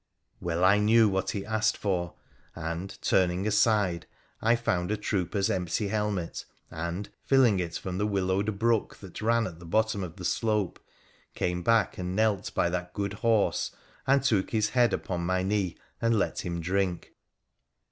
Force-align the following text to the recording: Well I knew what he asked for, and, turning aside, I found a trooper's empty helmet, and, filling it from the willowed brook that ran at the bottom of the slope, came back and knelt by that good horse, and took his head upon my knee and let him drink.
Well 0.39 0.63
I 0.63 0.79
knew 0.79 1.07
what 1.07 1.29
he 1.29 1.45
asked 1.45 1.77
for, 1.77 2.15
and, 2.55 2.99
turning 3.03 3.45
aside, 3.45 4.07
I 4.41 4.55
found 4.55 4.89
a 4.89 4.97
trooper's 4.97 5.47
empty 5.47 5.89
helmet, 5.89 6.43
and, 6.71 7.07
filling 7.23 7.59
it 7.59 7.75
from 7.77 7.99
the 7.99 8.07
willowed 8.07 8.57
brook 8.57 8.95
that 8.97 9.21
ran 9.21 9.45
at 9.45 9.59
the 9.59 9.65
bottom 9.67 10.03
of 10.03 10.15
the 10.15 10.25
slope, 10.25 10.79
came 11.35 11.61
back 11.61 11.99
and 11.99 12.15
knelt 12.15 12.51
by 12.55 12.67
that 12.71 12.95
good 12.95 13.13
horse, 13.13 13.75
and 14.07 14.23
took 14.23 14.49
his 14.49 14.69
head 14.69 14.91
upon 14.91 15.23
my 15.23 15.43
knee 15.43 15.77
and 16.01 16.17
let 16.17 16.43
him 16.43 16.61
drink. 16.61 17.13